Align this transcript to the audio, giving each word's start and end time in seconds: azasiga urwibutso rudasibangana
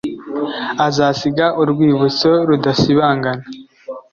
azasiga 0.87 1.45
urwibutso 1.61 2.31
rudasibangana 2.47 3.43